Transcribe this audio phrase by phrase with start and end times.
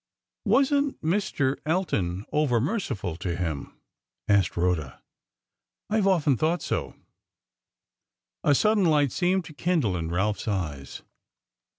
[0.45, 1.57] "Wasn't Mr.
[1.63, 3.79] Elton over merciful to him?"
[4.27, 4.99] asked Rhoda.
[5.91, 6.95] "I have often thought so."
[8.43, 11.03] A sudden light seemed to kindle in Ralph's eyes.